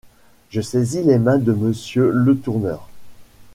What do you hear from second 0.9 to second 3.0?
les mains de Monsieur Letourneur…